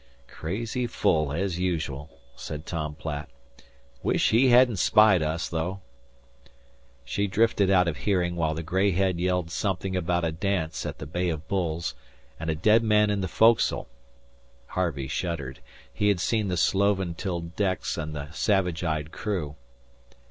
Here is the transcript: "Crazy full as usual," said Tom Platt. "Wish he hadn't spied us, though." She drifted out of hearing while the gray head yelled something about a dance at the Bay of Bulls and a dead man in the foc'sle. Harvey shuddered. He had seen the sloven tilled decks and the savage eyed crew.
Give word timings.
"Crazy 0.27 0.87
full 0.87 1.31
as 1.31 1.59
usual," 1.59 2.09
said 2.35 2.65
Tom 2.65 2.95
Platt. 2.95 3.29
"Wish 4.01 4.31
he 4.31 4.49
hadn't 4.49 4.77
spied 4.77 5.21
us, 5.21 5.47
though." 5.47 5.81
She 7.05 7.27
drifted 7.27 7.69
out 7.69 7.87
of 7.87 7.97
hearing 7.97 8.35
while 8.35 8.55
the 8.55 8.63
gray 8.63 8.93
head 8.93 9.19
yelled 9.19 9.51
something 9.51 9.95
about 9.95 10.25
a 10.25 10.31
dance 10.31 10.87
at 10.87 10.97
the 10.97 11.05
Bay 11.05 11.29
of 11.29 11.47
Bulls 11.47 11.93
and 12.39 12.49
a 12.49 12.55
dead 12.55 12.81
man 12.81 13.11
in 13.11 13.21
the 13.21 13.27
foc'sle. 13.27 13.85
Harvey 14.69 15.07
shuddered. 15.07 15.59
He 15.93 16.07
had 16.07 16.19
seen 16.19 16.47
the 16.47 16.57
sloven 16.57 17.13
tilled 17.13 17.55
decks 17.55 17.95
and 17.95 18.15
the 18.15 18.31
savage 18.31 18.83
eyed 18.83 19.11
crew. 19.11 19.55